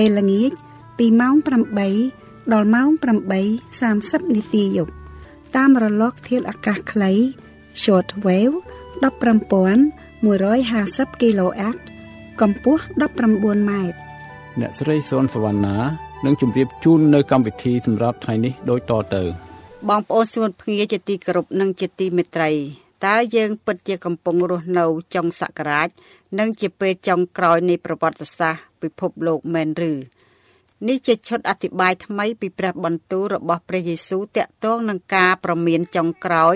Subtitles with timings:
[0.00, 0.52] ពេលល្ងាច
[0.98, 1.34] ពីម៉ោង
[1.94, 2.88] 8ដល់ម៉ោង
[3.42, 4.92] 8:30នាទីយប់
[5.56, 7.12] តាមរលកធាតុអាកាសខ្លី
[7.82, 8.56] short wave
[9.02, 11.76] 15150 kHz
[12.40, 13.96] កម្ពស់19ម៉ែត្រ
[14.60, 15.78] អ្នកស្រីសុនសវណ្ណា
[16.24, 19.22] នឹងជម្រាបជូននៅកម្មវិធីសម្រាប់ថ្ងៃនេះដូចតទៅ
[19.88, 22.50] បងប្អូនសួនភ្ងាជាទីគោរពនិងជាទីមេត្រី
[23.06, 24.84] តើយើងពិតជាកំពុងរស់នៅ
[25.14, 25.88] ចុងសករាជ
[26.38, 29.92] និងជាពេលចុងក្រោយនៃប្រវត្តិសាស្ត្រពិភពលោកមែនឬ
[30.88, 36.54] នេះជាឈុតអធិប្បាយថ្មីពីព្រះបន្ទូលរបស់ព្រះយេស៊ូវតាក់ទងនឹងការប្រមានចុងក្រោយ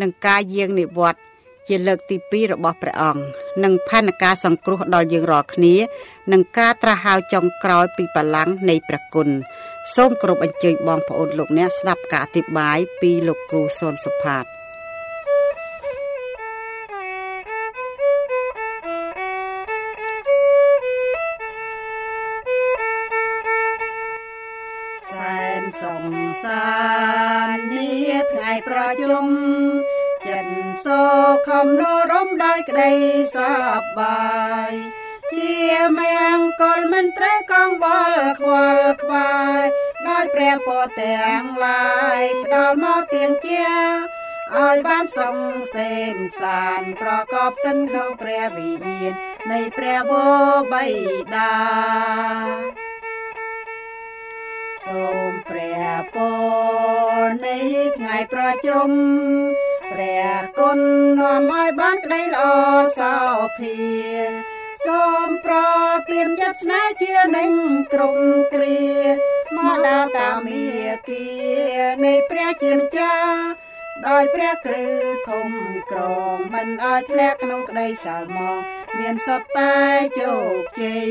[0.00, 1.22] និងការយាងនិវត្តន៍
[1.68, 3.22] ជាលើកទី2របស់ព្រះអង្គ
[3.64, 5.74] និងផែនការសង្គ្រោះដល់យើងរាល់គ្នា
[6.32, 9.28] និងការត្រាស់ហៅចុងក្រោយពីបល្ល័ង្កនៃព្រះគុណ
[9.94, 14.44] សូមគោរពអញ្ជើញបងប្អូនលោកអ្នកស្ដាប់ការអធិប្បាយពីលោកគ្រូសុនសុផាត
[41.00, 42.22] ទាំងឡាយ
[42.54, 43.64] ដល់មកទៀងជា
[44.56, 45.38] ឲ្យបានសង
[45.74, 49.12] សេនសានប្រកបសិនក្នុងព្រះវិញ្ញាណ
[49.52, 50.12] នៃព្រះវ
[50.46, 50.86] របិ
[51.34, 51.54] តា
[54.86, 55.84] សូមព្រះ
[56.14, 56.16] ព
[57.24, 57.58] រនៃ
[57.96, 58.90] ថ្ងៃប្រជុំ
[59.92, 60.28] ព្រះ
[60.58, 60.78] គុណ
[61.20, 62.44] នាំឲ្យបានក្តីល្អ
[62.98, 63.16] សោ
[63.58, 64.53] ភា
[64.86, 65.56] សូមប្រ
[66.10, 67.52] ទានចិត្តស្នេហ៍ជានឹង
[67.92, 68.18] ក្រុម
[68.54, 68.80] គ្រា
[69.46, 70.64] ស្មោះដាលតាមា
[71.08, 71.24] គី
[72.04, 73.40] នៃព្រះជាម្ចាស់
[74.06, 75.50] ដោយព្រះគ្រឹះធំ
[75.90, 76.00] ក្រ
[76.34, 78.60] ងមិនឲ្យធ្លាក់ក្នុងក្តីសៅមក
[78.98, 79.74] មានសត្វតែ
[80.20, 81.10] ជោគជ័យ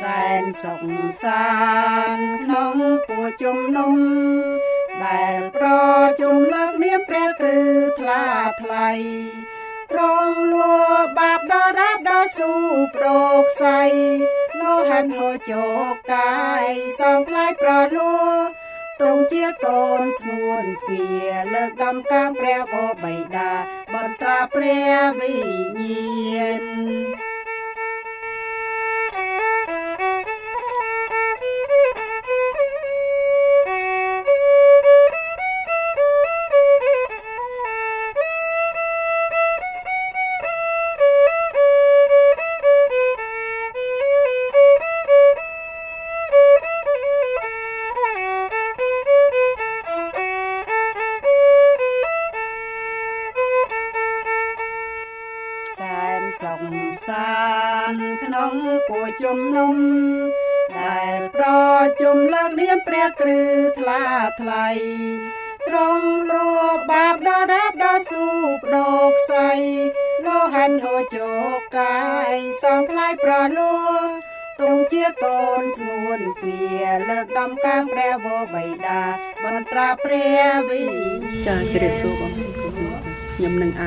[0.00, 0.82] សែនសុខ
[1.24, 1.46] សា
[2.16, 2.74] នក្នុង
[3.06, 3.96] ពួរជំនុំ
[5.04, 5.68] ដែលប្រ
[6.20, 7.68] ជុំលើកនាមព្រះគ្រឹះ
[7.98, 8.24] ថ្លា
[8.62, 8.90] ថ្លៃ
[9.96, 10.74] ត្រង់លួ
[11.18, 12.52] បាបដល់រាបដល់ស៊ូ
[12.96, 13.80] ប្រោកសៃ
[14.60, 15.66] នោះហាន់ហូចោ
[16.12, 16.66] កាយ
[17.00, 18.16] សំផ្លាយប្រលួ
[19.02, 21.02] ទងជាកូនស្នួនពី
[21.54, 22.74] លើកដំកាងព្រះប
[23.04, 23.52] បៃតា
[23.94, 26.62] បន្ត្រាព្រះវិញ្ញាណ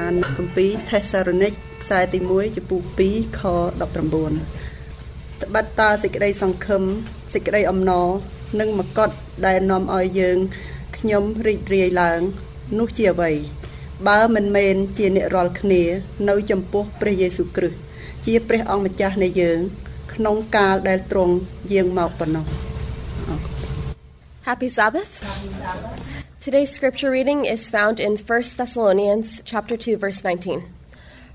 [0.10, 1.54] ខ្ញុំនឹងអានគម្ពីរថេសារ៉ូនិក
[1.84, 3.42] ខ្សែទី1ចំពោះ2ខ
[3.82, 6.84] 19ត្បិតតើសេចក្តីសង្ឃឹម
[7.34, 8.08] សេចក្តីអំណរ
[8.60, 9.10] និងមកុដ
[9.46, 10.38] ដែលនាំឲ្យយើង
[10.98, 12.20] ខ្ញុំរីករាយឡើង
[12.80, 13.32] នោះជាអ្វី
[14.08, 15.84] បើមិនមែនជាអ្នករាល់គ្នា
[16.30, 17.78] នៅចំពោះព្រះយេស៊ូវគ្រីស្ទ
[18.26, 19.60] ជាព្រះអង្គម្ចាស់នៃយើង
[20.14, 21.36] ក្នុងកាលដែលទ្រង់
[21.74, 22.46] យាងមកប៉ុណ្ណោះ
[24.48, 25.12] Happy Sabbath.
[26.41, 30.63] Today's scripture reading is found in 1 Thessalonians chapter 2 verse 19.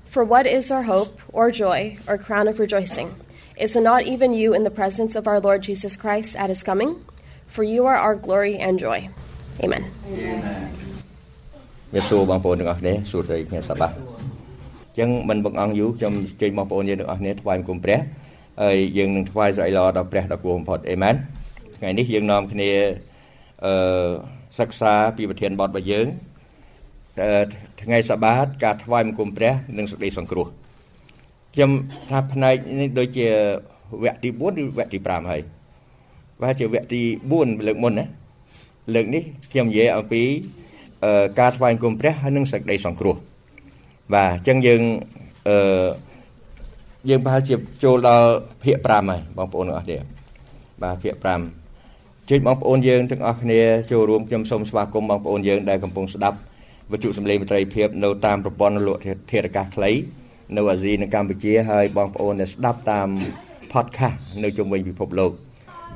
[0.06, 3.14] For what is our hope or joy or crown of rejoicing?
[3.56, 6.62] Is it not even you in the presence of our Lord Jesus Christ at his
[6.62, 7.04] coming?
[7.46, 9.08] For you are our glory and joy.
[9.62, 9.84] Amen.
[11.94, 17.98] វាសួរបងប្អូនទាំងអស់គ្នាសួស្តីគ្នាសប្បាសអញ្ចឹងមិនបង្អង់យូរខ្ញុំជើញបងប្អូនយើងទាំងអស់គ្នាថ្វាយបង្គំព្រះ
[18.62, 21.14] ហើយយើងនឹងថ្វាយស្រ័យល្អដល់ព្រះដ៏គួរបំផុតអេមែន
[21.76, 22.70] ថ្ងៃនេះយើងនាំគ្នា
[23.64, 23.74] អឺ
[24.59, 26.07] សិក្សាពីប្រធានបទរបស់យើង
[27.21, 27.43] អឺ
[27.81, 30.47] ថ្ងៃសបាតការថ្វាយបង្គំព្រះ និងសេចក្តីសង្គ្រោះ
[31.53, 31.71] ខ្ញុំ
[32.09, 33.27] ថាផ្នែកនេះដូចជា
[34.03, 35.41] វគ្គទី4ឬវគ្គទី5ហើយ
[36.39, 37.01] ប្រហែលជាវគ្គទី
[37.33, 38.05] 4លើកមុនណា
[38.95, 40.23] លើកនេះខ្ញុំនិយាយអំពី
[41.39, 43.15] ការថ្វាយគុំព្រះហើយនិងសេចក្តីសង្គ្រោះ
[44.13, 44.81] បាទអញ្ចឹងយើង
[45.49, 45.87] អឺ
[47.09, 48.29] យើងប្រហែលជាចូលដល់
[48.63, 49.97] ភាគ5ហើយបងប្អូនទាំងអស់គ្នា
[50.83, 51.64] បាទភាគ5
[52.29, 53.61] ជួយបងប្អូនយើងទាំងអស់គ្នា
[53.91, 56.37] ចូលរួមខ្ញុំសូមស្វាគមន៍បងប្អូនយើងដែលកំពុងស្ដាប់
[56.91, 58.97] វិទ្យុសំឡេងមិត្តភាពនៅតាមប្រព័ន្ធលោក
[59.31, 59.91] ធារកាសខ្លី
[60.55, 63.07] នៅអាស៊ីនិងកម្ពុជាហើយបងប្អូនដែលស្ដាប់តាម
[63.73, 65.31] podcast នៅជុំវិញពិភពលោក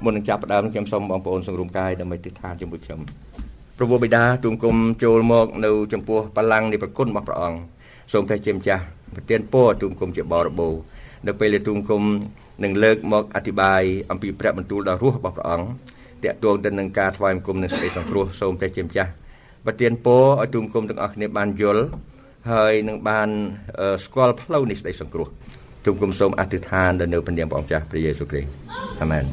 [0.04, 3.00] មុននឹងចាប់ផ្ដើមខ្ញុំសូមបងប្អូនសង្រួមកាយដើម្បីទិដ្ឋានជាមួយខ្ញុំ
[3.78, 7.60] ព្រះវរបិតាទូងគុំចូលមកនៅចំពោះបល្ល័ង្កនៃប្រគុណរបស់ព្រះអង្គ
[8.14, 8.84] សូមព្រះជាម្ចាស់
[9.16, 10.74] ប្រទានពរទូងគុំជាបរិបូរ
[11.28, 12.04] នៅពេលដែលទូងគុំ
[12.64, 15.68] នឹងលើកមកអធិប្បាយអំពីព្រះបន្ទូលដ៏រស់របស់ព្រះអង្គ
[16.26, 19.12] តកតងទៅនឹងការថ្វាយបង្គំនិងសេចក្តីសង្គ្រោះសូមព្រះជាម្ចាស់
[19.66, 21.84] ប្រទានពរឲ្យទូងគុំទាំងអស់គ្នាបានយល់
[22.52, 23.30] ហើយនឹងបាន
[24.06, 25.28] ស្គាល់ផ្លូវនៃសេចក្តីសង្គ្រោះ
[25.86, 28.50] ទូងគុំសូមអធិដ្ឋានដល់នៅព្រះនាមព្រះអង្គចាស់ព្រះយេស៊ូវគ្រីស្ទ
[29.02, 29.24] អាមែន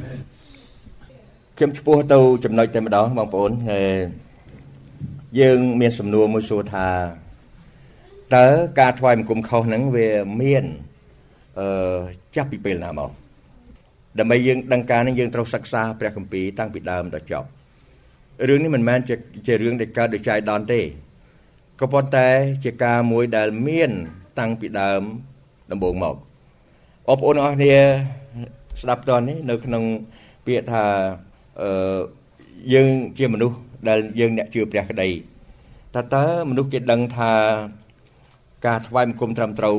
[1.57, 3.91] ខ្ញុំឈ្មោះទៅចំណុចតែម្ដងបងប្អូនហើយ
[5.41, 6.89] យើងមានសំណួរមួយសួរថា
[8.37, 8.47] តើ
[8.81, 10.09] ការថ្វាយបង្គំខុសហ្នឹងវា
[10.43, 10.65] មាន
[11.59, 11.99] អឺ
[12.37, 13.11] ចាប់ពីពេលណាមក
[14.19, 17.49] ដើម្បីយើងដឹងការនេះយើងត្រូវសិក្សាព្រះគម្ពីរតាំងពីដើមដល់ចប់
[18.49, 19.15] រឿងនេះមិនមែនជា
[19.47, 20.81] ជារឿងដែលកើតដោយចៃដន្យទេ
[21.81, 22.29] ក៏ប៉ុន្តែ
[22.65, 23.91] ជាការមួយដែលមាន
[24.39, 25.03] តាំងពីដើម
[25.73, 26.17] ដំបូងមក
[27.07, 27.75] បងប្អូនអរគ្នា
[28.81, 29.85] ស្ដាប់តនេះនៅក្នុង
[30.47, 30.85] ពាក្យថា
[31.61, 31.99] អឺ
[32.75, 33.57] យើងជាមនុស្ស
[33.89, 35.09] ដែលយើងអ្នកជឿព្រះក្តី
[35.95, 37.33] តើតើមនុស្សគេដឹងថា
[38.67, 39.79] ការថ្វាយបង្គំត្រឹមត្រូវ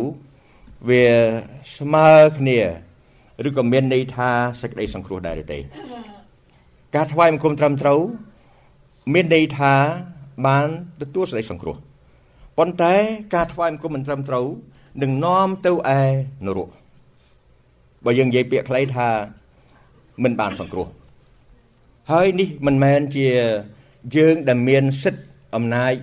[0.89, 1.05] វា
[1.77, 2.59] ស្មើគ្នា
[3.45, 4.29] ឬក៏មានន័យថា
[4.61, 5.59] សេចក្តីសង្គ្រោះដែរឬទេ
[6.95, 7.99] ការថ្វាយបង្គំត្រឹមត្រូវ
[9.13, 9.73] មានន័យថា
[10.47, 10.67] បាន
[11.01, 11.75] ទទួលសេចក្តីសង្គ្រោះ
[12.57, 12.93] ប៉ុន្តែ
[13.35, 14.47] ការថ្វាយបង្គំមិនត្រឹមត្រូវ
[15.03, 16.03] នឹងនាំទៅឯ
[16.45, 16.69] នរក
[18.05, 19.09] បើយើងនិយាយពាក្យខ្លីថា
[20.23, 20.87] មិនបានសង្គ្រោះ
[22.11, 23.27] ហើយនេះមិនមែនជា
[24.17, 25.23] យើងដែលមានសិទ្ធិ
[25.55, 25.93] អំណាច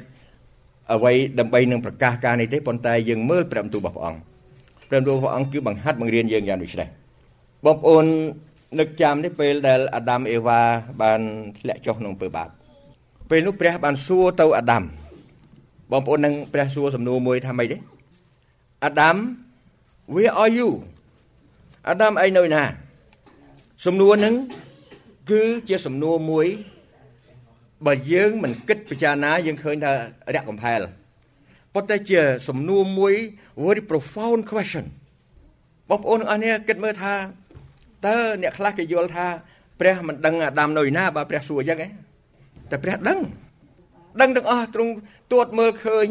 [0.93, 4.21] អ្វីដើម្បីនឹងប្រកាសការនេះទេប៉ុន្តែយើងមើលព្រះបន្ទូលរបស់ព្រះអង្គ
[4.89, 6.89] ព្រះបន្ទូលព្រះអង្គគឺបង្ហាត់បង្រៀនយើងយ៉ាងដូចនេះ
[7.65, 8.07] បងប្អូន
[8.79, 10.61] នឹកចាំនេះពេលដែលអាដាមអេវ៉ា
[11.03, 11.21] បាន
[11.59, 12.49] ធ្លាក់ចុះក្នុងអំពើបាប
[13.31, 14.83] ពេលនោះព្រះបានសួរទៅអាដាម
[15.93, 17.77] បងប្អូននឹងព្រះសួរសំណួរមួយថាម៉េចទេ
[18.85, 19.17] អាដាម
[20.15, 20.69] where are you
[21.89, 22.65] អាដាមឯងនៅណា
[23.87, 24.35] សំណួរហ្នឹង
[25.31, 26.47] គឺជាសំណួរមួយ
[27.87, 29.93] បើយើងមិនគិតពិចារណាយើងឃើញថា
[30.35, 30.81] រាក់កំផែល
[31.75, 33.15] ប៉ុន្តែជាសំណួរមួយ
[33.65, 34.85] very profound question
[35.89, 37.15] បងប្អូនទាំងអស់គ្នាគិតមើលថា
[38.07, 39.27] តើអ្នកខ្លះគេយល់ថា
[39.81, 41.93] ព្រះមិនដឹងអាដាមនៅឯណាបើព្រះសួរអញ្ចឹងឯង
[42.71, 43.19] តែព្រះដឹង
[44.21, 44.93] ដឹងទាំងអស់ទ្រង់
[45.33, 46.07] ទួតមើលឃើញ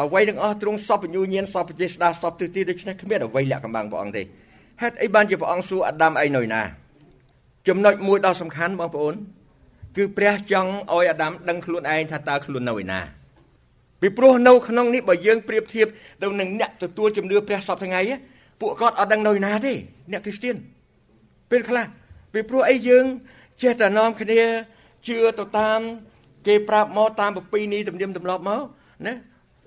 [0.00, 4.22] អ្វីទាំងអស់ទ្រង់សពញ្ញូញាណសពចេស្តាសពទិទីដូច្នេះគ្មានអ្វីលាក់កំបាំងព្រះអង្គទេ
[4.82, 6.62] ហេតុអីបានជាព្រះអង្គសួរអាដាមឯងនៅឯណា
[7.68, 9.14] ចំណុចមួយដ៏សំខាន់បងប្អូន
[9.96, 13.00] គឺព្រះចង់ឲ្យអាដាមដឹងខ្លួនឯងថាតើខ្លួននៅឯណា
[14.00, 15.86] ពីព្រោះនៅក្នុងនេះបើយើងប្រៀបធៀប
[16.22, 18.00] ទៅនឹងអ្នកទទួលជំនឿព្រះសពថ្ងៃ
[18.60, 19.72] ពួកគាត់អត់ដឹងនៅឯណាទេ
[20.12, 20.56] អ្នកគ្រីស្ទៀន
[21.51, 21.85] ពេលខ្លះ
[22.33, 23.05] ពីព្រោះអីយើង
[23.61, 24.41] ចេះតែនាំគ្នា
[25.07, 25.79] ជឿទៅតាម
[26.47, 28.61] គេប្រាប់មកតាមប្រពៃណីទំនៀមទម្លាប់មក
[29.07, 29.15] ណា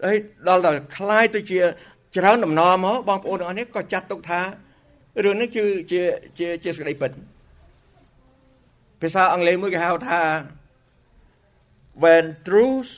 [0.04, 0.16] ហើយ
[0.48, 1.60] ដល់តែคล้ายទៅជា
[2.16, 4.40] ច្រើនដំណរមកបងប្អូនទាំងអស់នេះក៏ចាត់ទុកថា
[5.24, 6.02] រឿងនេះគឺជា
[6.38, 7.10] ជាជាសេចក្តីពិត
[9.00, 10.20] ភាសាអង់គ្លេសមួយគេហៅថា
[12.02, 12.90] when truth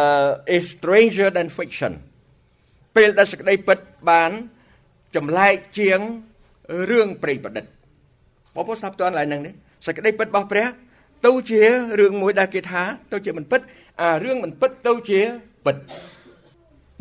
[0.00, 1.92] uh is stranger than fiction
[2.96, 3.78] ពេលដែលសេចក្តីពិត
[4.10, 4.30] បាន
[5.16, 6.00] ចម្លែកជាង
[6.89, 7.65] រឿងព្រេងប្រឌិត
[8.55, 9.53] បងប្អូនស្ដាប់តើឡើយហ្នឹងនេះ
[9.85, 10.67] សេចក្តីពិតរបស់ព្រះ
[11.25, 11.61] ទៅជា
[11.99, 13.61] រឿងមួយដែលគេថាទៅជាមិនពិត
[14.01, 15.19] អារឿងមិនពិតទៅជា
[15.65, 15.75] ពិត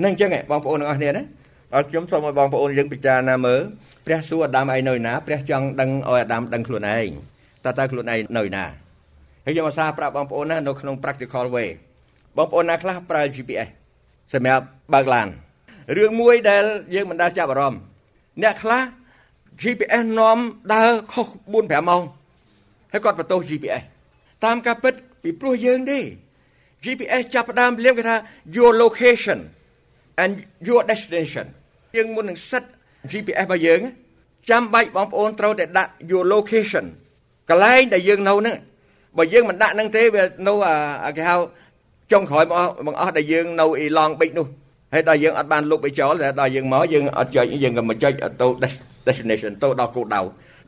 [0.04, 1.23] នឹងអញ្ចឹងបងប្អូនទាំងអស់គ្នាណា
[1.75, 3.61] អរខ្ញុំសូមឲ្យបងប្អូនយើងពិចារណាមើល
[4.06, 7.09] ព្រះសួរអាដាមឯនៅណាព្រះចង់ដឹងឲ្យអាដាមដឹងខ្លួនឯង
[7.64, 8.64] តើតើខ្លួនឯងនៅណា
[9.44, 11.68] ហើយខ្ញុំអាសាប្រាប់បងប្អូនណានៅក្នុង practical way
[12.37, 13.68] បងប្អូនណាខ្លះប្រើ GPS
[14.35, 15.28] សម្រាប់បើកឡាន
[15.97, 17.80] រឿងមួយដែលយើងមិនដែលចាប់អារម្មណ៍
[18.42, 18.83] អ្នកខ្លះ
[19.62, 20.38] GPS នាំ
[20.75, 22.02] ដើរខុស4 5ម៉ោង
[22.92, 23.82] ហើយគាត់បន្ទោស GPS
[24.44, 26.00] តាមការពិតពីព្រោះយើងទេ
[26.84, 28.16] GPS ចាប់ផ្ដើមលៀមគេថា
[28.56, 29.38] your location
[30.23, 30.32] and
[30.68, 31.46] your destination
[31.96, 32.62] យើងមុននឹងសិត
[33.12, 33.80] GPS របស់យើង
[34.50, 36.84] ចាំបាច់បងប្អូនត្រូវតែដាក់ your location
[37.49, 38.56] កន្លែងដែលយើងនៅហ្នឹង
[39.18, 40.54] បើយើងមិនដាក់ហ្នឹងទេវានៅ
[41.04, 41.37] អាគេហៅ
[42.12, 44.46] ចុងក្រោយមកបងអស់ដែលយើងនៅអ៊ីឡង់ប៊ិចនោះ
[44.94, 48.46] ហើយដល់យើងអត់បានលុបឲ្យចោលតែដល់យើងមកយើងអត់ចុចយើងក៏មកចុចទៅ
[49.06, 50.20] destination ទៅដល់គោលដៅ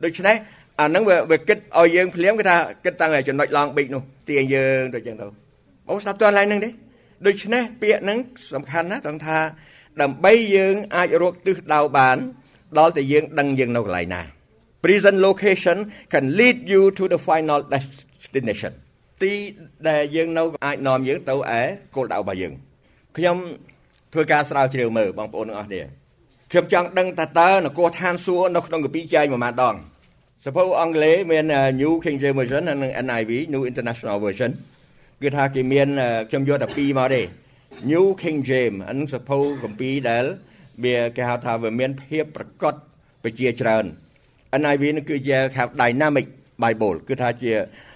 [0.03, 0.35] ដូច្នេះ
[0.79, 5.25] អាហ្នឹងវាវាគិតឲ្យយើងភ្លាមគេថាគិតតាំងតែចំណុចឡង់ប៊ិចនោះទាញយើងទៅចឹងទៅ
[5.87, 6.69] បងស្ដាប់តើឡើងហ្នឹងទេ
[7.25, 8.17] ដូច្នេះពាក្យហ្នឹង
[8.53, 9.37] សំខាន់ណាស់ត្រង់ថា
[10.01, 12.17] ដើម្បីយើងអាចរកទិសដៅបាន
[12.79, 14.21] ដល់តែយើងដឹងយើងនៅកន្លែងណា
[14.83, 15.77] present location
[16.13, 18.73] can lead you to the final destination
[19.21, 19.33] ទី
[19.87, 21.61] ដែលយើងនៅអាចនាំយើងទៅឯ
[21.95, 22.53] គោលដៅរបស់យើង
[23.17, 23.37] ខ្ញុំ
[24.13, 25.81] ធ្វើការស្រាវជ្រាវមើលបងប្អូនទាំងអស់គ្នា
[26.51, 29.75] ខ្ញុំចង់ដឹងតើតើនគរឋានសួគ៌នៅក្នុងកាពីចែងប្រមាណដង
[30.45, 31.45] សភៅអង់គ្លេសមាន
[31.81, 34.51] New King James Version និង NIV New International Version
[35.21, 35.87] គឺថាគេមាន
[36.29, 37.21] ខ្ញុំយកតែពីរមកទេ
[37.91, 40.25] New King James អានឹងសភៅកាពីដែល
[40.83, 42.75] វាគេហៅថាវាមានភាពប្រកប
[43.23, 43.85] ប្រជាច្រើន
[44.61, 46.27] NIV នឹងគឺជាហៅ Dynamic
[46.63, 47.51] Bible គឺថាជា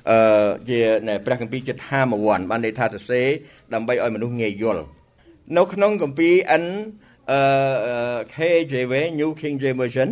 [0.10, 0.80] អឺជា
[1.25, 3.27] ព្រះគម្ពីរជាថាមវ័នបានន័យថាសរសេរ
[3.74, 4.84] ដើម្បីឲ្យមនុស្សងាយយល់
[5.58, 6.65] នៅក្នុងគម្ពីរ N
[7.31, 7.39] អឺ
[8.36, 10.10] KJV New King James Version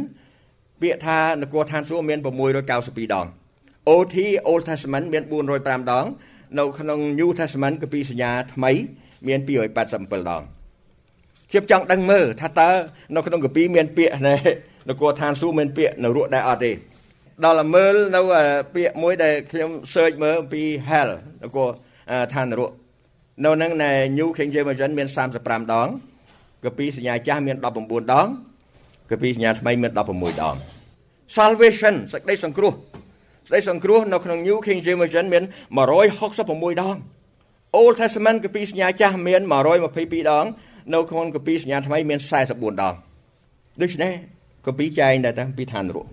[0.81, 2.19] ពាក្យថានគរឋានសួគ៌មាន
[2.65, 3.25] 692ដង
[3.89, 4.15] OT
[4.47, 5.23] Old Testament មាន
[5.57, 6.05] 405ដង
[6.59, 8.71] នៅក្នុង New Testament គម្ពីរសញ្ញាថ្មី
[9.27, 10.41] មាន287ដង
[11.51, 12.69] ខ្ញុំចង់ដឹងមើលថាតើ
[13.15, 14.37] នៅក្នុងគម្ពីរមានពាក្យណែ
[14.89, 16.71] នគរឋានសួគ៌មានពាក្យនៅរកដែរអត់ទេ
[17.45, 18.21] ដល់មើលនៅ
[18.75, 21.09] ពាក្យមួយដែលខ្ញុំ search មើលពី hell
[21.43, 21.69] នគរ
[22.33, 22.71] ឋាននរក
[23.45, 25.07] នៅនឹងនៅ New King James Version មាន
[25.39, 25.87] 35ដង
[26.65, 28.27] កាពីសញ្ញាចាស់មាន19ដង
[29.11, 30.55] កាពីសញ្ញាថ្មីមាន16ដង
[31.37, 32.73] Salvation សេចក្តីសង្គ្រោះ
[33.49, 35.43] សេចក្តីសង្គ្រោះនៅក្នុង New King James Version មាន
[36.11, 36.95] 166ដង
[37.79, 39.41] Old Testament កាពីសញ្ញាចាស់មាន
[39.85, 40.45] 122ដង
[40.93, 42.19] នៅក្នុងកាពីសញ្ញាថ្មីមាន
[42.51, 42.93] 44ដង
[43.81, 44.13] ដូច្នេះ
[44.67, 46.07] កាពីចែងតែតាពីឋាននរក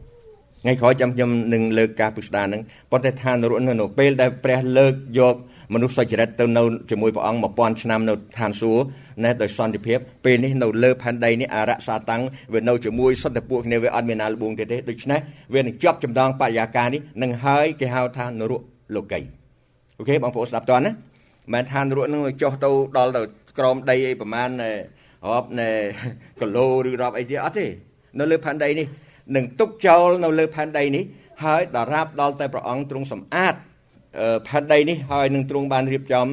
[0.62, 5.36] ថ្ងៃក្រោយចាំខ្ញុំនឹងលើកការពិស្ដារនឹងប៉ុន្តែឋាននរកនៅពេលដែលព្រះលើកយក
[5.74, 8.80] មនុស្សសុចរិតទៅនៅជាមួយព្រះអង្គ1000ឆ្នាំនៅឋានសួគ៌
[9.24, 15.20] ណែដោយសន្តិភាពពេលនេះនៅលើផែនដីនេះអរសាតាំងវានៅជាមួយសន្តិពួកគ្នាវាអត់មានណាលបួងទេទេដូច្នេះ
[15.54, 18.62] វានឹងជាប់ចំណងបរិយាកាសនេះនឹងហើយគេហៅថានរក
[18.96, 19.20] លោកី
[19.98, 20.90] អូខេបងប្អូនស្ដាប់តើណា
[21.54, 23.22] មិនឋាននរកនឹងចុះទៅដល់ទៅ
[23.58, 24.50] ក្រោមដីអីប្រហែល
[25.32, 25.70] រាប់នៃ
[26.40, 27.66] គីឡូឬរាប់អីទៀតអត់ទេ
[28.18, 28.86] នៅលើផែនដីនេះ
[29.36, 31.04] នឹងទុកចោលនៅលើផែនដីនេះ
[31.44, 33.54] ហើយដល់រាប់ដល់តែព្រះអង្គទ្រង់សម្អាត
[34.48, 36.26] ផែនដីនេះហើយនឹងទ្រង់បានរៀបចំ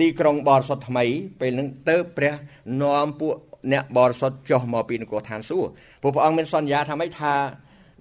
[0.00, 1.04] ទីក្រុងបរិសុទ្ធថ្មី
[1.40, 2.34] ពេលនឹងទៅព្រះ
[2.82, 3.34] នាំពួក
[3.72, 5.70] អ្នកបរិសុទ្ធចុះមកពីនគរឋានសួគ៌
[6.02, 7.34] ព្រោះព្រះអង្គមានសន្យាថាម៉េចថា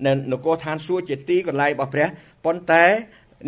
[0.06, 2.08] នៅនគរឋានសួគ៌ជាទីកន្លែងរបស់ព្រះ
[2.46, 2.84] ប៉ុន្តែ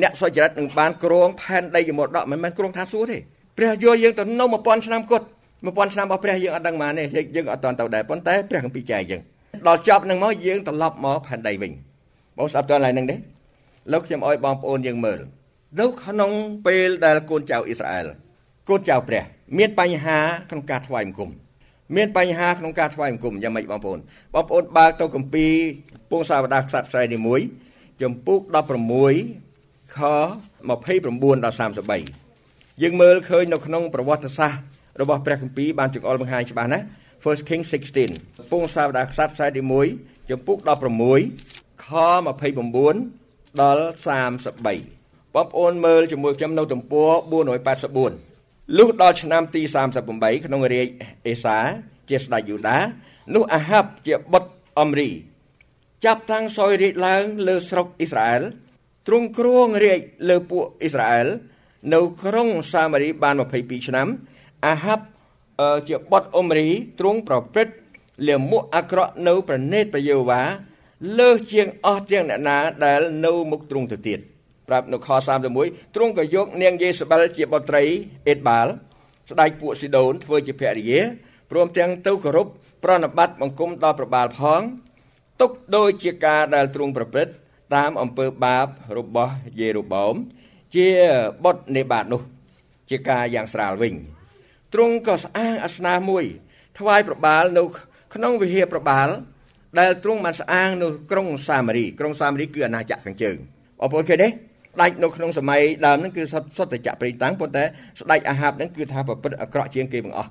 [0.01, 3.17] អ្នកសុចរិតនឹងបានគ្រងផែនដីជាមរតកមិនមែនគ្រងឋានសួគ៌ទេ
[3.57, 5.25] ព្រះយកយើងទៅនៅ1000ឆ្នាំគត់
[5.55, 7.03] 1000ឆ្នាំរបស់ព្រះយើងអត់ដឹងបានទេ
[7.35, 9.21] យើងអត់តន់ទៅដែរប៉ុន្តែព្រះគម្ពីរចែកយើង
[9.67, 11.71] ដល់ចប់នឹងមកយើងត្រឡប់មកផែនដីវិញ
[12.37, 13.15] បងស្ដាប់តើឡើយនឹងទេ
[13.91, 15.19] លោកខ្ញុំអោយបងប្អូនយើងមើល
[15.79, 16.31] នៅក្នុង
[16.65, 18.05] ពេលដែលកូនចៅអ៊ីស្រាអែល
[18.69, 19.23] កូនចៅព្រះ
[19.57, 20.17] មានបញ្ហា
[20.49, 21.31] ក្នុងការថ្វាយបង្គំ
[21.95, 23.99] មានបញ្ហាក្នុងការថ្វាយបង្គំយ៉ាងម៉េចបងប្អូន
[24.33, 25.53] បងប្អូនបើកទៅគម្ពីរ
[26.11, 27.17] ពងសាវតារខ្សត្រខ្សែទី
[27.59, 28.39] 1ចំពុក
[29.17, 29.99] 16ខ
[30.67, 31.55] 29ដល់
[32.17, 34.61] 33យើងមើលឃើញនៅក្នុងប្រវត្តិសាស្ត្រ
[35.01, 36.79] របស់ព្រះគម្ពីរបានចង្អុលបង្ហាញច្បាស់ណា
[37.23, 37.63] First King
[38.07, 39.61] 16ពងសាវតារខ្សត្រខ្សែទី
[39.95, 40.57] 1ចំពុក
[41.23, 41.87] 16ខ
[42.75, 44.96] 29ដល់33
[45.37, 47.11] បងប្អូនមើលជាមួយខ្ញុំនៅទំព័រ
[47.91, 49.61] 484លុះដល់ឆ្នាំទី
[50.03, 50.87] 38ក្នុងរាជ
[51.27, 51.57] អេសា
[52.09, 52.77] ជាស្ដេចយូដា
[53.35, 55.09] នោះអាហាប់ជាបុត្រអមរី
[56.05, 58.43] ចាប់តាំងសោយរាជឡើងលើស្រុកអ៊ីស្រាអែល
[59.07, 61.27] ទ្រង់គ្រងរាជលើពួកអ៊ីស្រាអែល
[61.93, 64.07] នៅក្រុងសាមារីបាន22ឆ្នាំ
[64.67, 65.05] អាហាប់
[65.89, 67.75] ជាបុត្រអមរីទ្រង់ប្រព្រឹត្ត
[68.27, 70.41] លាមកអាក្រក់នៅប្រណេតប្រយោវ៉ា
[71.19, 74.21] លើសជាងអស់ទាំងអ្នកណាដែលនៅមុខទ្រង់ទៅទៀត។
[74.67, 75.09] ប្រាប់នៅខ
[75.53, 77.83] 31ទ្រង់ក៏យកនាងយេសាបិលជាបុត្រី
[78.27, 78.71] អេតបាល់
[79.29, 80.99] ស្ដេចពួកស៊ីដូនធ្វើជាភរិយា
[81.51, 82.47] ព្រមទាំងទៅគោរព
[82.83, 84.61] ប្រណិប័តបង្គំដល់ប្របាលផង
[85.41, 87.33] ទុកដោយជាការដែលទ្រង់ប្រព្រឹត្ត
[87.75, 90.15] តាមអំពើបាបរបស់យេរូបោម
[90.75, 90.87] ជា
[91.43, 92.21] បុត្រនេបាតនោះ
[92.89, 93.93] ជាការយ៉ាងស្រាលវិញ
[94.73, 96.25] ទ្រង់ក៏ស្អាងអាសនាមួយ
[96.79, 97.63] ថ្វាយប្របាលនៅ
[98.15, 99.07] ក្នុងវិហារប្របាល
[99.79, 103.37] ដែលទ្រង់បានស្អាងនៅក្រុងសាមារីក្រុងសាមារីគឺអាណាចក្រខាងជើង
[103.79, 104.27] បងប្អូនឃើញទេ
[104.77, 107.63] ស្ដេចនៅក្នុងសម័យដើមហ្នឹងគឺសុទ្ធតែចក្រព្រៃតាំងប៉ុន្តែ
[107.99, 110.29] ស្ដេចអាហាបហ្នឹងគឺថាប្រព្រឹត្តអាក្រក់ជាងគេទាំងអស់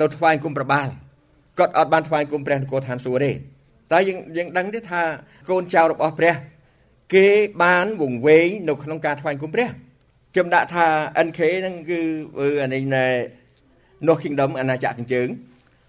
[0.00, 0.88] ទៅថ្វាយគុំប្របាល
[1.58, 3.30] គាត់អត់បានថ្វាយគុំព្រះនគរឋានសួគ៌ទេ
[3.92, 5.02] តែយើងយើងដឹងទេថា
[5.50, 6.34] កូនចៅរបស់ព្រះ
[7.14, 7.26] គេ
[7.62, 9.68] បានវង្វេងនៅក្នុងការថ្វាយគុំព្រះ
[10.32, 10.86] ខ្ញុំដាក់ថា
[11.26, 12.00] NK ហ្នឹងគឺ
[12.62, 13.06] អានេះណែ
[14.06, 15.28] North Kingdom អាណាចក្រខាងជើង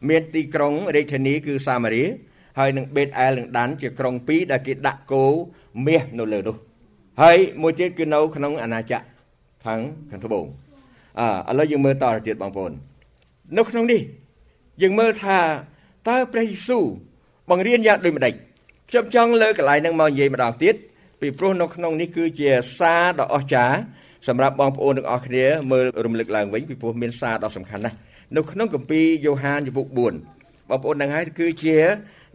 [0.10, 2.04] មានទីក្រុងរាជធានីគឺសាមារី
[2.60, 5.26] ហើយនឹងបេតអែលនិងដានជាក្រុងពីរដែលគេដាក់គោ
[5.86, 6.58] មាសនៅលើនោះ
[7.20, 9.06] ហើយមួយទៀតគឺនៅក្នុងអាណាចក្រ
[9.66, 10.46] ខាងខាងត្បូង
[11.20, 12.72] អឥឡូវយើងមើលតទៅទៀតបងប្អូន
[13.58, 14.02] នៅក្នុងនេះ
[14.82, 15.38] យើងមើលថា
[16.10, 16.84] តើព្រះយេស៊ូវ
[17.50, 18.34] បង្រៀនយ៉ាងដូចម្ដេច
[18.90, 20.76] ខ្ញុំចង់លើកន្លែងហ្នឹងមកនិយាយម្ដងទៀត
[21.22, 22.50] ពីព្រោះនៅក្នុងនេះគឺជា
[22.80, 23.78] សារដ៏អស្ចារ្យ
[24.28, 27.98] សម្រាប់បងប្អូនទាំងអស់គ្នាមើលរំលឹកឡើងវិញពីព្រោះមានសារដ៏សំខាន់ណាស់
[28.36, 29.98] នៅក្នុងគម្ពីរយ៉ូហានជំពូក4
[30.70, 31.78] បងប្អូនដឹងហើយគឺជា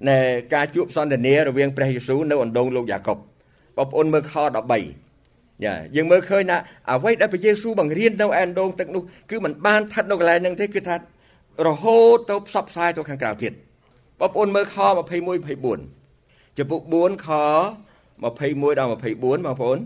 [0.09, 0.18] នៃ
[0.54, 3.18] ការជួបសន្ទនារវាងព្រះយេស៊ូវនៅអណ្ដូងលោកយ៉ាកុប
[3.76, 4.35] បងប្អូនមើលខ
[5.00, 6.59] 13យ៉ាយើងមើលឃើញថា
[6.90, 10.97] អ្វីដែលព្រះយេស៊ូវបង្រៀននៅឯអណ្ដូងទឹកនោះគឺมันបានស្ថិតនៅកន្លែងហ្នឹងទេគឺថា
[11.66, 13.52] រហូតទៅផ្សព្វផ្សាយទៅខាងក្រៅទៀត
[14.21, 14.87] បងប្អូនមើលខ21
[16.06, 17.28] 24ចំពុក4ខ
[18.23, 19.78] 21ដល់24បងប្អូន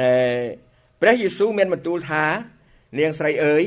[0.00, 0.12] ណែ
[1.00, 2.24] ព្រះយេស៊ូវមានបន្ទូលថា
[2.98, 3.62] នាងស្រីអើយ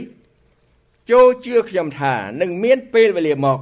[1.11, 3.59] ចូលជឿខ្ញុំថានឹងមានពេលវេលាមក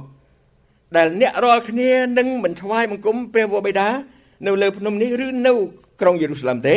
[0.96, 3.88] ដែលអ្នករាល់គ្នានឹងមិនថ្វាយបង្គំព្រះវរបិតា
[4.46, 5.54] នៅលើភ្នំនេះឬនៅ
[6.00, 6.76] ក្រុងយេរូសាឡឹមទេ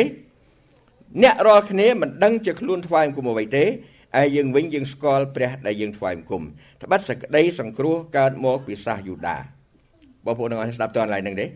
[1.22, 3.64] អ្នករាល់គ្នាមិនដឹងជាខ្លួនថ្វាយបង្គំអ្វីទេ
[4.20, 6.42] ឯយើងវិញយើងស្គាល់ព្រះដែលយើងថ្វាយបង្គំ
[6.82, 9.38] ត្បិតសក្តីសង្គ្រោះកើតមកពីសាសយូដា
[10.24, 11.46] បងប្អូនទាំងអស់ស្ដាប់តើឡើយនឹងទេ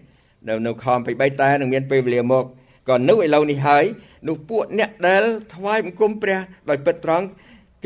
[0.49, 2.45] នៅនៅខំ23តែនឹងមានពេលវេលាមក
[2.89, 3.85] ក៏នៅឥឡូវនេះហើយ
[4.29, 5.23] នោះពួកអ្នកដែល
[5.55, 7.27] ថ្វាយបង្គំព្រះដោយពិតត្រង់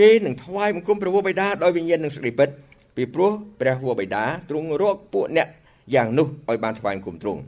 [0.01, 2.49] គេនឹងថ្វាយបង្គំព្រះវរបិតាដោយវិញ្ញាណនិងសេចក្តីពិត
[2.97, 5.49] ពីព្រោះព្រះវរបិតាទ្រង់រកពួកអ្នក
[5.95, 7.41] យ៉ាងនោះឲ្យបានថ្វាយបង្គំទ្រង់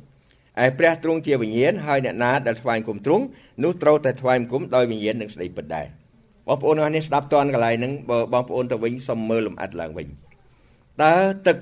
[0.60, 3.24] ឯព្រះទ្រង់ជាវិញ្ញាណហើយអ្នកណាដែលថ្វាយបង្គំទ្រង់
[3.62, 5.86] នោះត្រូវតែថ្វាយបង្គំដោយវិញ្ញាណនិងសេចក្តីពិតដែរ
[6.48, 10.08] បងប្អូនអរនេះស្ដាប់តន់កន្លែងហ្នឹងបើបងប្អូនទៅវិញសុំមើលលំអិតឡើងវិញ
[11.02, 11.14] តើ
[11.46, 11.56] ទឹក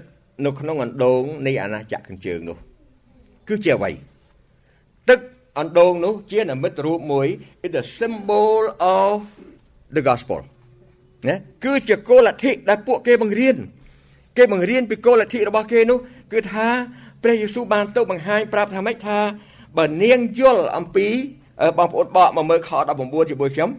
[0.44, 2.56] នៅក្នុងអណ្ដូងនៃអាណាចក្រខាងជើងនោះ
[3.48, 3.90] គឺជាអ្វី
[5.10, 5.20] ទឹក
[5.58, 7.26] អណ្ដូងនោះជានិមិត្តរូបមួយ
[7.66, 8.60] it a symbol
[9.02, 9.16] of
[9.96, 10.40] the gospel
[11.28, 13.56] ណាគឺជាគោលលទ្ធិដែលពួកគេបង្រៀន
[14.36, 15.98] គេបង្រៀនពីគោលលទ្ធិរបស់គេនោះ
[16.32, 16.68] គឺថា
[17.22, 19.18] ព្រះយេស៊ូវបានទៅបង្ហាញប្រាប់ថាម៉េចថា
[19.78, 21.06] បើនាងយល់អំពី
[21.78, 23.70] បងប្អូនបកមកមើលខ19ជាមួយខ្ញុំ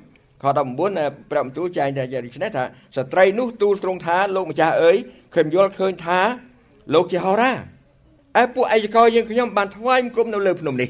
[0.41, 2.63] ខ19ព្រះបន្ទូលចែងថាយ៉ាងនេះថា
[2.95, 4.95] ស្ត្រីនោះទូលទ្រង់ថាលោកម្ចាស់អើយ
[5.33, 6.19] ខ្ញុំយល់ឃើញថា
[6.93, 7.51] លោកជាហោរា
[8.39, 10.89] ឯពួកអាយកយើងខ្ញុំបានថ្វាយបង្គំនៅលើភ្នំនេះ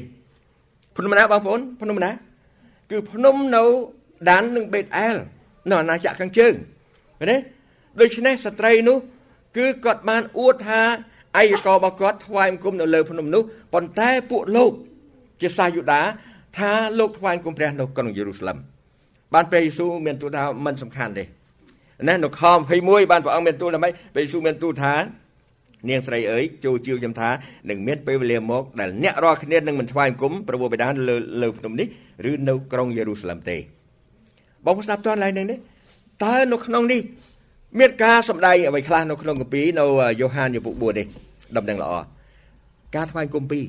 [0.96, 2.10] ភ្នំណាបងប្អូនភ្នំណា
[2.90, 3.64] គឺភ្នំនៅ
[4.30, 5.16] ដាននិងបេតអែល
[5.70, 6.52] នៅអាណាចក្រខាងជើង
[7.18, 7.36] ឃើញទេ
[8.00, 8.98] ដូច្នេះស្ត្រីនោះ
[9.56, 10.82] គឺគាត់បានអួតថា
[11.36, 13.42] អាយករបស់គាត់ថ្វាយបង្គំនៅលើភ្នំនោះ
[13.74, 14.72] ប៉ុន្តែពួកលោក
[15.40, 16.00] ជាសាយូដា
[16.58, 18.58] ថាលោកថ្វាយបង្គំព្រះនៅក្រុងយេរូសាឡឹម
[19.34, 21.24] បានព្រះយេស៊ូវមានទូលថាមិនសំខាន់ទេ
[22.08, 22.42] ណានៅខ
[22.76, 24.94] 21បានព្រះអង្គមានទូលថាម៉េចព្រះយេស៊ូវមានទូលថា
[25.88, 27.30] នាងស្រីអើយចូលជឿខ្ញុំថា
[27.70, 31.88] នឹងមានពេលវេលាមកដែលអ្នករាល់គ្នានឹងមិនថ្វាយបង្គំព្រះវរបិតាលើលើភ្នំនេះ
[32.30, 33.56] ឬនៅក្រុងយេរូសាឡឹមទេ
[34.64, 35.58] បងប្អូនស្ដាប់តើឡើយនឹងនេះ
[36.24, 37.00] តើនៅក្នុងនេះ
[37.78, 39.84] មានការសម្ដែងអ្វីខ្លះនៅក្នុងគម្ពីរនៅ
[40.20, 41.06] យ៉ូហានជំពូក4នេះ
[41.56, 41.92] ដំណឹងល្អ
[42.96, 43.64] ការថ្វាយបង្គំពីរ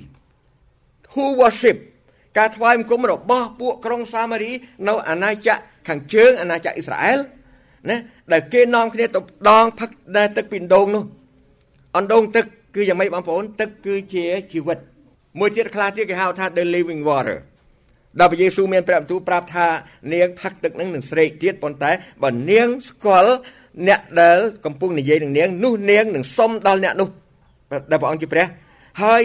[1.11, 1.77] who worship
[2.37, 4.51] ការថ្វាយបង្គំរបស់ពួកក្រុងសាមារី
[4.87, 7.19] នៅអាណាចក្រខាងជើងអាណាចក្រអ៊ីស្រាអែល
[7.89, 7.97] ណា
[8.31, 11.03] ដែលគេនាំគ្នាទៅដងផឹកដែលទឹកពីដងនោះ
[11.97, 14.77] អណ្ដូងទឹកគឺយ៉ាងម៉េចបងប្អូនទឹកគឺជាជីវិត
[15.39, 17.37] មួយទៀតខ្លះទៀតគេហៅថា the living water
[18.19, 19.67] ដល់ព្រះយេស៊ូវមានព្រះបន្ទូលប្រាប់ថា
[20.13, 21.91] នាងផឹកទឹកនឹងនឹងស្រេកទៀតប៉ុន្តែ
[22.23, 23.33] បើនាងស្គាល់
[23.87, 27.09] អ្នកដែលកំពុងនិយាយនឹងនាងនោះនាងនឹងសុំដល់អ្នកនោះ
[27.91, 28.45] ដែលព្រះអង្គជាព្រះ
[29.03, 29.23] ហើយ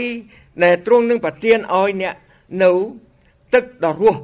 [0.65, 2.15] ដែលទ្រង់នឹងប្រទានឲ្យអ្នក
[2.63, 2.71] នៅ
[3.55, 4.21] ទឹកដ៏រស់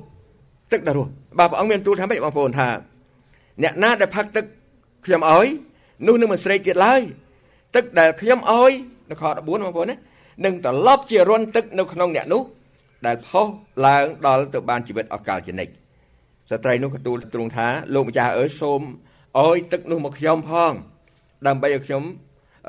[0.73, 2.69] ទឹកដ៏រស់បាទព្រះអង្គមានទូលថាម៉េចបងប្អូនថា
[3.63, 4.45] អ្នកណាដែលផឹកទឹក
[5.05, 5.47] ខ្ញុំឲ្យ
[6.07, 7.01] នោះនឹងមិនស្រេកទៀតឡើយ
[7.77, 8.73] ទឹកដែលខ្ញុំឲ្យ
[9.11, 9.97] នៅខ14បងប្អូនណា
[10.45, 12.43] នឹងត្រឡប់ជារន្ធទឹកនៅក្នុងអ្នកនោះ
[13.07, 13.47] ដែលផុស
[13.87, 15.73] ឡើងដល់ទៅបានជីវិតអកាលជានិច្ច
[16.51, 18.81] ស្ត្រីនោះក៏ទូលទ្រង់ថាលោកម្ចាស់អើយសូម
[19.41, 20.73] អោយទឹកនោះមកខ្ញុំផង
[21.47, 22.03] ដើម្បីឲ្យខ្ញុំ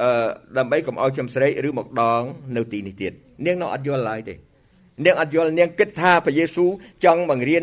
[0.02, 2.22] អឺដើម្បីកុំឲ្យខ្ញុំស្រេកឬមកដង
[2.56, 3.12] នៅទីនេះទៀត
[3.46, 4.34] នាងនៅអត់យល់ឡើយទេ
[5.06, 6.70] នាងអត់យល់នាងគិតថាព្រះយេស៊ូវ
[7.06, 7.62] ចង់បង្រៀន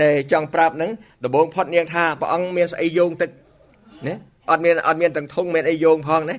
[0.00, 0.90] នៃចង់ប្រាប់នឹង
[1.24, 3.30] ដំបងផុតនាងថាព្រះអង្គមានស្អីយោងទឹក
[4.06, 4.14] ណា
[4.50, 6.36] អត់មានអត់មានទាំងធុងមានអីយោងផងណា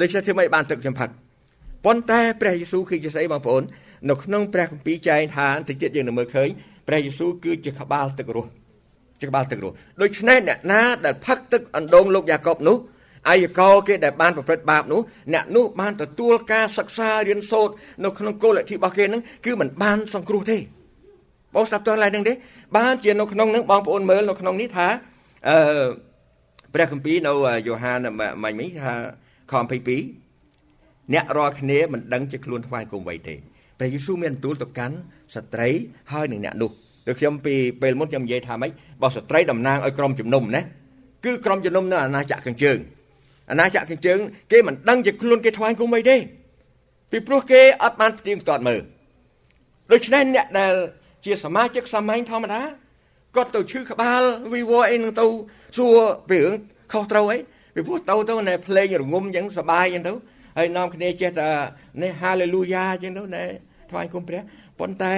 [0.00, 1.10] ដូច្នេះធ្វើម៉េចបានទឹកខ្ញុំផឹក
[1.84, 3.62] ប៉ុន្តែព្រះយេស៊ូវគឺជាស្អីបងប្អូន
[4.10, 6.48] នៅក្នុងព្រះគម្ពីរចែងថាតិចទៀតយើងនឹងមើលឃើញ
[6.88, 8.50] ព្រះយេស៊ូវគឺជាក្បាលទឹករស់
[9.20, 12.78] ជាក្បាលទឹករស់ដូច្នេះអ្នកណាដែលផឹកទឹកអណ្ដូងលោកយ៉ាកបនោះ
[13.28, 15.00] អាយកោគេដែលបានប្រព្រឹត្តបាបនោះ
[15.34, 17.74] អ្នកនោះបានទទួលការសិក្សារៀនសូត្រ
[18.04, 20.58] នៅក្នុងគោលលទ្ធិរបស់គេនឹងគឺมันបានសង្គ្រោះទេ
[21.54, 22.32] បងស្ដាប់តើឡើយនឹងទេ
[22.76, 24.88] បានជានៅក្នុងនឹងបងប្អូនមើលនៅក្នុងនេះថា
[25.48, 25.86] អឺ
[26.74, 27.32] ព្រះគម្ពីរនៅ
[27.66, 27.98] យ៉ូហាន
[28.42, 28.94] មិញមិញថា
[29.52, 29.54] ខ
[30.14, 33.34] 22អ្នករាល់គ្នាមិនដឹងជាខ្លួនថ្វាយគុំអ្វីទេ
[33.78, 34.96] ព្រះយេស៊ូវមានបន្ទូលទៅកាន់
[35.34, 35.68] ស្ត្រី
[36.12, 36.70] ហើយនឹងអ្នកនោះ
[37.06, 38.70] ដូចខ្ញុំពីពេលមុនខ្ញុំនិយាយថាម៉េច
[39.02, 40.62] បើស្ត្រីតំណាងឲ្យក្រុមជំនុំណា
[41.24, 42.78] គឺក្រុមជំនុំនៅអាណាចក្រខាងជើង
[43.50, 44.18] អាណាចក្រខាងជើង
[44.52, 46.16] គេមិនដឹងជាខ្លួនគេថ្វាយគុំអីទេ
[47.10, 48.80] ពីព្រោះគេអត់បានផ្ទៀងផ្ទាត់មើល
[49.92, 50.74] ដូច្នេះអ្នកដែល
[51.24, 52.62] ជាសមាជិកសាមញ្ញធម្មតា
[53.36, 55.26] គាត់ទៅឈឺក្បាលវីវអីនឹងទៅ
[55.76, 55.98] សួរ
[56.30, 56.54] ពីរឿង
[56.92, 57.38] ខុសត្រូវអី
[57.74, 61.48] ពីព្រោះទៅទៅណែភ្លេងរងំអញ្ចឹងសបាយអញ្ចឹងទៅហើយនាំគ្នាចេះតែ
[62.02, 63.44] នេះហាឡេលូយ៉ាអញ្ចឹងទៅណែ
[63.90, 64.40] ថ្វាយគុំព្រះ
[64.78, 65.14] ប៉ុន្តែ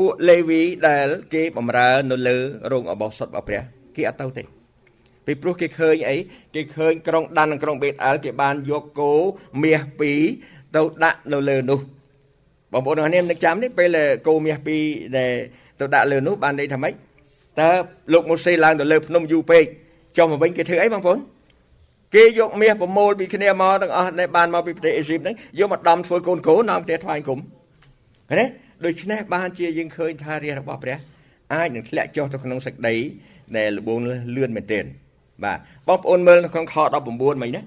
[0.00, 2.36] ពួកលេវីដែលគេបំរើនៅលើ
[2.72, 3.62] រោងអបោសុតរបស់ព្រះ
[3.96, 4.44] គេអត់ទៅទេ
[5.26, 6.16] ពីព្រោះគេឃើញអី
[6.54, 9.12] គេឃើញក្រុងដាននិងក្រុងបេតអែលគេបានយកគោ
[9.62, 10.20] មាសពីរ
[10.76, 11.80] ទៅដាក់នៅលើនោះ
[12.72, 14.82] បងប្អូនអ្នកនឹកចាំនេះពេលគោមាសពីរ
[15.18, 15.32] ដែល
[15.80, 16.92] ទៅដាក់លើនោះបានន័យថាម៉េច
[17.60, 17.70] តើ
[18.12, 19.64] លោកម៉ូសេឡើងទៅលើភ្នំយូរពេក
[20.16, 21.18] ចុះមកវិញគេធ្វើអីបងប្អូន
[22.14, 27.38] គេយកមាសប្រមូលពីគ្នាមកទាំងអស់ដែលបានមកពីប្រទេសអេស៊ីបហ្នឹងយកមកដំធ្វើកូនកូននាំផ្ទះថ្វាយគុំ
[28.30, 28.46] ឃើញទេ
[28.86, 30.98] ដូច្នេះបានជាយើងឃើញថារាជរបស់ព្រះ
[31.54, 32.96] អាចនឹងធ្លាក់ចុះទៅក្នុងសេចក្តី
[33.56, 33.98] ដែលលបង
[34.36, 34.84] លឿនមែនទែន
[35.44, 36.76] បាទបងប្អូនមើលនៅក្នុងខ
[37.10, 37.62] 19មិញណា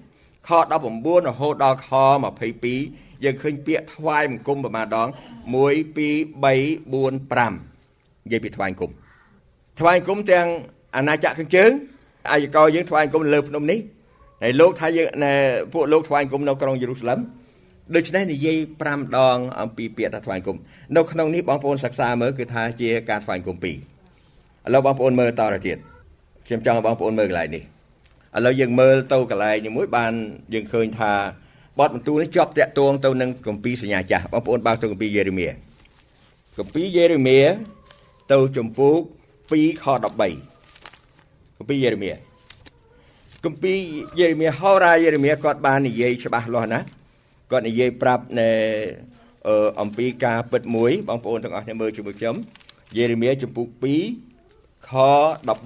[0.50, 0.52] ខ
[0.84, 1.90] 19រហូតដល់ខ
[2.62, 5.08] 22យើងឃើញពាក្យថ្វាយបង្គំប្រមាណដង
[5.54, 6.46] 1 2 3
[6.94, 8.92] 4 5និយាយពីថ្វាយបង្គំ
[9.80, 10.48] ថ្វាយបង្គំទាំង
[10.98, 11.72] អាណាចក្រខាងជើង
[12.32, 13.80] អាយកោយើងថ្វាយបង្គំលើភ្នំនេះ
[14.44, 15.08] ហើយលោកថាយើង
[15.74, 17.20] ពួកលោកថ្វាយបង្គំនៅក្រុងយេរូសាឡឹម
[17.96, 20.58] ដូច្នេះនិយាយ5ដងអំពីពាក្យថាថ្វាយបង្គំ
[20.96, 23.78] នៅក្នុងនេះបងប្អូនសិក្សាមើលគឺថាជាការថ្វាយបង្គំពីរ
[24.68, 25.78] ឥឡូវបងប្អូនមើលតទៅទៀត
[26.48, 27.64] ខ្ញុំចង់ឲ្យបងប្អូនមើលកន្លែងនេះ
[28.36, 30.14] ឥឡូវយើងមើលទៅកន្លែងនេះមួយបាន
[30.54, 31.14] យើងឃើញថា
[31.80, 35.48] បទបន្ទូលនេះជាប់តាក់ទងទៅនឹងគម្ពីរសញ្ញាចាស់បងប្អូនបើកទៅគម្ពីរយេរេមៀ
[36.58, 37.40] គម្ពីរយេរេមៀ
[38.32, 38.94] ទៅចំពោះ
[39.40, 42.12] 2ខ13គម្ពីរយេរេមៀ
[43.46, 43.78] គម្ពីរ
[44.20, 46.80] យេរេមៀហោរាយេរេមៀគាត់បាននិយាយច្បាស់លាស់ណា
[47.54, 48.50] គាត់និយាយប្រាប់នៅ
[49.82, 52.36] អំពីការពិតមួយបងប្អូនទាំងអស់គ្នាមើលជាមួយខ្ញុំ
[52.98, 53.68] យេរេមៀចំពុក
[54.28, 54.92] 2ខ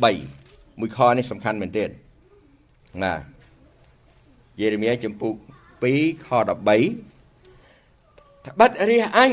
[0.03, 1.89] 13មួយខនេះសំខាន់មែនទែន
[3.03, 3.13] ណា
[4.59, 5.33] យេរេមៀចំពុក
[5.81, 9.29] 2ខ13ត្បិតរះអញ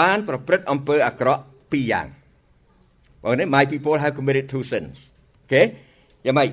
[0.00, 1.42] បានប្រព្រឹត្តអំពើអាក្រក់
[1.72, 2.06] ពីរយ៉ាង
[3.22, 4.96] បងនេះ my people have committed two sins
[5.40, 5.62] អូខេ
[6.24, 6.48] យ៉ាងម៉េច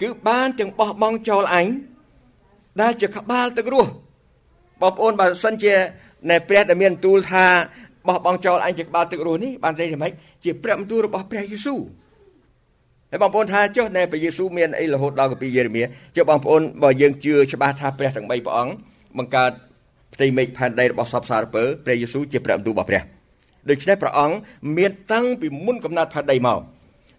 [0.00, 1.66] គឺបានទាំងបោះបង់ចោលអញ
[2.80, 3.90] ដែលជាក្បាលទឹករស់
[4.82, 5.74] បងប្អូនបើសិនជា
[6.30, 7.46] នៅព្រះដែលមានទូលថា
[8.08, 10.12] បោះបង់ចោលអញជាក្បាលទឹករស់នេះបានន័យថាម៉េច
[10.44, 11.80] ជាព្រះបន្ទូលរបស់ព្រះយេស៊ូវ
[13.10, 15.82] ហើយបងប្អូនថាចុះនៅព្រះយេស៊ូវមានអីរហូតដល់កាពីយេរេមៀ
[16.16, 18.72] ចុះបងប្អូនបើយើងជឿច្បាស់ថាព្រះទាំង3ព្រះអង្គ
[19.18, 19.52] បង្កើត
[20.14, 23.02] ផ្ទៃមេឃផែនដីរបស់សពសារពើព្រះយេស៊ូវជាព្រះបន្ទូលរបស់ព្រះ
[23.70, 24.34] ដូច្នេះព្រះអង្គ
[24.76, 26.60] មានតាំងពីមុនកំណត់ផែនដីមក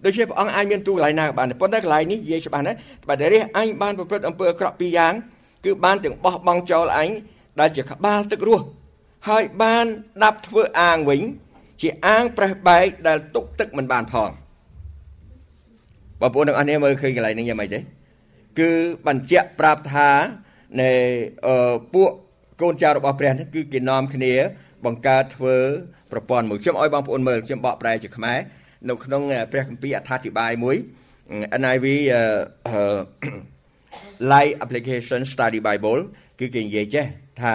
[0.06, 5.14] ដូច្នេះព្រះអង្គអាចមានទូកន្លែងណាក៏បានប៉ុន្តែកន្លែងនេះនិយាយច្បាស់ណាស់បើតែរះអញបានប្រព្រឹត្តអំពើអាក្រក់ពីរយ៉ាង
[5.66, 7.10] គឺបានទាំងបោះបង់ចោលអញ
[7.60, 8.66] ដែលជាក្បាលទឹករស់
[9.30, 9.86] ហើយបាន
[10.24, 11.22] ដាប់ធ្វើអាងវិញ
[11.82, 14.30] ជាអាងប្រេះបែកដែលទុកទឹកមិនបានផង
[16.22, 17.80] បងប្អូនទាំងអស់គ្នាមើលឃើញកន្លែងនេះយ៉ាងម៉េចទេ
[18.60, 18.72] គឺ
[19.08, 20.10] បញ្ជាក់ប្រាប់ថា
[20.82, 20.92] នៃ
[21.94, 22.12] ពួក
[22.62, 24.34] កូនចៅរបស់ព្រះគឺគេនាំគ្នា
[24.86, 25.56] បង្កើតធ្វើ
[26.12, 28.40] ប្រព័ន្ធមួយខ្ញុំឲ្យបងប្អូនមើលខ្ញុំបកប្រែជាខ្មែរ
[28.90, 30.76] នៅក្នុងព្រះគម្ពីរអត្ថាធិប្បាយមួយ
[31.62, 31.86] NIV
[34.32, 36.00] Live Application Study Bible
[36.40, 37.06] គឺគេនិយាយចេះ
[37.42, 37.54] ថា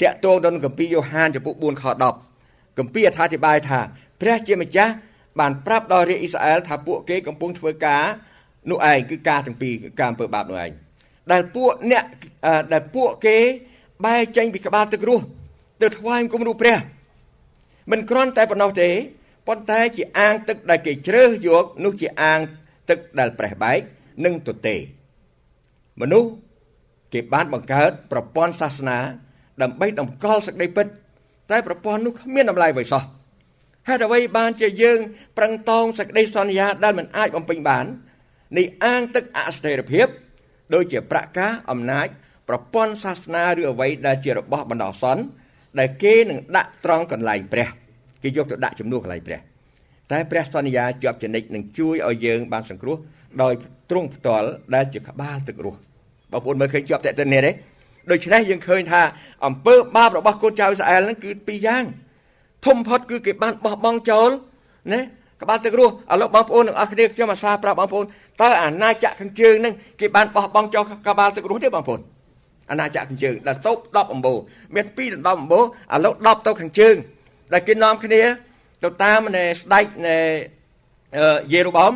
[0.00, 1.84] តាក់ទងដល់គម្ពីរយ៉ូហានចំពោះ4ខ
[2.30, 3.80] 10គម្ពីរអត្ថាធិប្បាយថា
[4.20, 4.92] ព្រះជាម្ចាស់
[5.40, 8.02] បានប្រាប់ដល់រាជអ៊ីស្រាអែលថាពួកគេកំពុងធ្វើការ
[8.70, 10.70] នោះឯងគឺការទាំងពីរការអំពើបាបនោះឯង
[11.32, 12.04] ដែលពួកអ្នក
[12.72, 13.36] ដែលពួកគេ
[14.04, 15.24] បែរចេញពីក្បាលទឹករស់
[15.82, 16.76] ទៅថ្វាយគុំរូបព្រះ
[17.90, 18.90] មិនគ្រាន់តែប៉ុណ្ណោះទេ
[19.48, 22.40] ប៉ុន្តែជាអាងទឹកដែលគេជ្រើសយកនោះជាអាង
[22.90, 23.80] ទឹកដែលប្រេះបែក
[24.24, 24.76] និងទទេ
[26.00, 26.30] មនុស្ស
[27.12, 28.98] គេបានបង្កើតប្រព័ន្ធសាសនា
[29.62, 30.86] ដើម្បីតម្កល់សេចក្តីពិត
[31.50, 33.02] តែប្រព័ន្ធនោះគ្មានតម្លៃអ្វីសោះ
[33.88, 34.98] ហេតុអ្វីបានជាយើង
[35.38, 37.84] ប្រឹងតងសេចក្តីសន្យាដែលមិនអាចបំពេញបាន
[38.56, 40.06] នៃអាងទឹកអស្ថិរភាព
[40.74, 42.06] ដូចជាប្រកាសអំណាច
[42.48, 45.24] ប្រព័ន្ធសាសនាឬអ្វីដែលជារបស់បណ្ដោះអាសន្ន
[45.78, 47.68] ដែលគេនឹងដាក់ត្រង់កន្លែងព្រះ
[48.22, 49.40] គេយកទៅដាក់ជំនួសកន្លែងព្រះ
[50.12, 52.96] តែព្រះសន្យាជាប់ចនិចនឹងជួយឲ្យយើងបានសង្គ្រោះ
[53.42, 53.52] ដោយ
[53.90, 55.78] ទ្រង់ផ្ទាល់ដែលជាក្បាលទឹករស់
[56.32, 57.52] បងប្អូនមើលឃើញជាប់តេតិននេះទេ
[58.10, 59.02] ដូច្នេះយើងឃើញថា
[59.46, 61.84] អំពើបាបរបស់កូនចៅអ៊ីស្រាអែលហ្នឹងគឺពីរយ៉ាង
[62.66, 64.30] ធំផុតគឺគេបានបោះបង់ចោល
[64.92, 65.00] ណា
[65.42, 68.04] ក្បាលទឹករស់ឥឡូវបងប្អូនទាំងអស់គ្នាខ្ញុំអាសាប្រាប់បងប្អូន
[68.42, 72.00] តើអាណាចក្រខាងជើងហ្នឹងគេបានបោះបង់ចោលក្បាលទឹករស់ទេបងប្អូន
[72.70, 74.38] អាណាចក្រខាងជើងដែលតូប10អំបូរ
[74.74, 75.66] មាន2ដល់10អំបូរឥ
[76.04, 76.94] ឡូវ10ទៅខាងជើង
[77.52, 78.22] ដែលគេនាំគ្នា
[78.84, 80.16] ទៅតាមនៃស្ដេចនៃ
[81.52, 81.92] យេរូបោម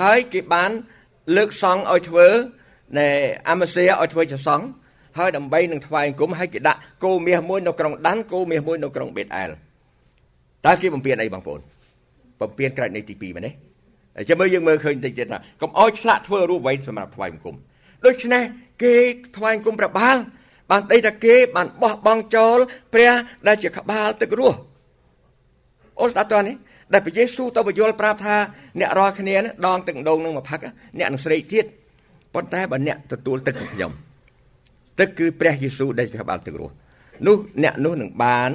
[0.00, 0.70] ហើយគេបាន
[1.36, 2.28] លើកសង់ឲ្យធ្វើ
[2.98, 3.08] នៃ
[3.48, 4.64] អាម៉ាសេឲ្យធ្វើជាសង់
[5.18, 9.50] ហើយដើម្បីនឹងថ្វាយអង្គមហើយគេដាក់គោមាសមួយនៅក្រុងដានគោមាសមួយនៅក្រុងបេតអែល
[10.66, 11.60] តើគេបំពេញអីបងប្អូន
[12.40, 13.52] បំពេញក្រែកនៃទី2មែនទេ
[14.28, 17.56] ចាំមើលយើងមើលឃើញតិចទៀតថាកុំអោយឆ្លាក់ធ្វើរូបវែងសម្រាប់ថ្វាយអង្គម
[18.06, 18.42] ដូច្នេះ
[18.82, 18.94] គេ
[19.36, 20.16] ថ្វាយអង្គមព្រះបាល
[20.70, 22.58] បានដីថាគេបានបោះបង់ចោល
[22.94, 23.12] ព្រះ
[23.46, 24.58] ដែលជាក្បាលទឹករស់
[26.00, 26.54] អូនស្ដាប់តើនេះ
[26.92, 28.36] ដែលព្រះយេស៊ូវទៅបញ្យល់ប្រាប់ថា
[28.80, 30.60] អ្នករាល់គ្នាដងទឹកម្ដងនឹងមកផឹក
[30.98, 31.64] អ្នកនឹងស្រេកទៀត
[32.34, 33.92] ប៉ុន្តែបើអ្នកទទួលទឹកពីខ្ញុំ
[35.00, 36.74] ទឹកគឺព្រះយេស៊ូវដែលជាក្បាលទឹករស់
[37.26, 38.50] នោះអ្នកនោះនឹងបាន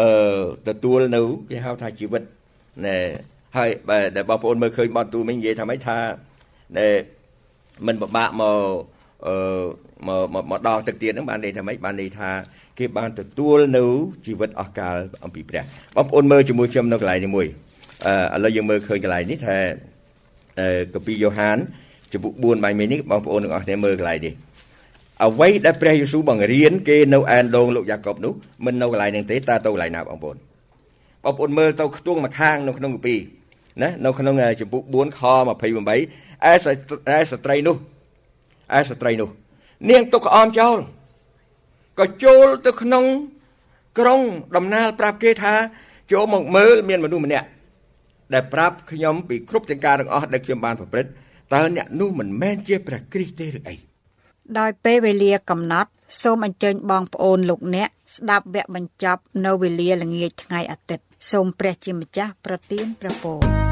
[0.00, 2.22] អឺទទួលនៅគេហៅថាជីវិត
[2.86, 2.96] ណែ
[3.56, 5.98] ហើយបើដែលបងប្អូនមើលឃើញបទទូមិញនិយាយថាម៉េចថា
[6.78, 6.94] ដែល
[7.86, 8.58] មិនពិបាកមក
[9.26, 9.36] អឺ
[10.08, 10.10] ម
[10.42, 12.30] កមកដងទឹកទៀតហ្នឹងបានន័យថាម៉េចបានន័យថា
[12.78, 13.84] គេបានទទួលនៅ
[14.26, 15.62] ជីវិតអស់កលអំពីព្រះ
[15.96, 17.71] បងប្អូនមើលជាមួយខ្ញុំនៅកន្លែងនេះមួយអឺ
[18.10, 19.56] ឥឡូវយើងមើលឃើញកន្លែងនេះថា
[20.60, 21.58] អឺកាពីយ៉ូហាន
[22.12, 24.34] ចំពុក4បាយមីនេះបងប្អូនទាំងអស់គ្នាមើលកន្លែងនេះ
[25.24, 28.32] អ្វីដែលព្រះយេស៊ូវបង្រៀនគេនៅឯនដងលោកយ៉ាកុបនោះ
[28.64, 30.36] មិននៅកន្លែងហ្នឹងទេតើទៅកន្លែងណាបងប្អូន
[31.24, 33.14] បងប្អូនមើលទៅខ្ទង់មួយខាងនៅក្នុងកាពី
[33.82, 37.76] ណានៅក្នុងចំពុក4ខ28ឯឯស្ត្រីនោះ
[38.78, 39.28] ឯស្ត្រីនោះ
[39.90, 40.78] នាងទុកក្អមចោល
[41.98, 43.04] ក៏ចូលទៅក្នុង
[43.98, 44.20] ក្រុង
[44.56, 45.54] ដំណាលប្រាប់គេថា
[46.12, 47.46] ចូលមកមើលមានមនុស្សម្នាក់
[48.34, 51.10] ដែលប្រាប់ខ្ញុំពីគ្រប់ទាំងការទាំងអស់ដែលខ្ញុំបានប្រព្រឹត្ត
[51.54, 53.76] តើអ្នកនោះមិនមែនជាព្រះគ្រីស្ទទេឬអី
[54.58, 55.90] ដោយពេលវេលាកំណត់
[56.22, 63.71] សូមអញ្ជើញបងប្អូនលោកអ្នកស្ដាប់វគ្គបញ្ចប់នៅវេលាល្ងាចថ្ងៃអាទិត្យសូមព្រះជាម្ចាស់ប្រទានព្រះពរ